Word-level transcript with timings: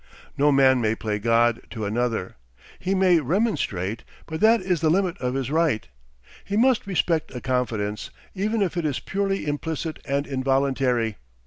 No 0.35 0.51
man 0.51 0.81
may 0.81 0.95
play 0.95 1.19
God 1.19 1.61
to 1.69 1.85
another; 1.85 2.35
he 2.79 2.95
may 2.95 3.19
remonstrate, 3.19 4.03
but 4.25 4.39
that 4.39 4.59
is 4.59 4.81
the 4.81 4.89
limit 4.89 5.15
of 5.19 5.35
his 5.35 5.51
right. 5.51 5.87
He 6.43 6.57
must 6.57 6.87
respect 6.87 7.29
a 7.35 7.39
confidence, 7.39 8.09
even 8.33 8.63
if 8.63 8.75
it 8.77 8.83
is 8.83 8.99
purely 8.99 9.45
implicit 9.45 9.99
and 10.03 10.25
involuntary. 10.25 11.17